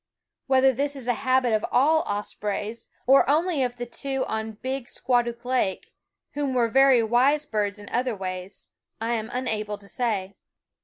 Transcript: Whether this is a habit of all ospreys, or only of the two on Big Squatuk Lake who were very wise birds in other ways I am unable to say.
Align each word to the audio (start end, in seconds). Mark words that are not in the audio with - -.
Whether 0.47 0.73
this 0.73 0.95
is 0.95 1.07
a 1.07 1.13
habit 1.13 1.53
of 1.53 1.63
all 1.71 2.01
ospreys, 2.07 2.87
or 3.05 3.29
only 3.29 3.61
of 3.61 3.75
the 3.75 3.85
two 3.85 4.25
on 4.25 4.53
Big 4.53 4.87
Squatuk 4.87 5.45
Lake 5.45 5.93
who 6.31 6.51
were 6.51 6.69
very 6.69 7.03
wise 7.03 7.45
birds 7.45 7.77
in 7.77 7.87
other 7.89 8.15
ways 8.15 8.69
I 8.99 9.13
am 9.13 9.29
unable 9.31 9.77
to 9.77 9.87
say. 9.87 10.33